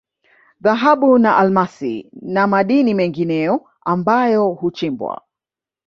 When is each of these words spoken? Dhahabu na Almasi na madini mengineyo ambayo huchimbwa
Dhahabu 0.61 1.17
na 1.19 1.37
Almasi 1.37 2.11
na 2.21 2.47
madini 2.47 2.93
mengineyo 2.93 3.67
ambayo 3.85 4.47
huchimbwa 4.49 5.21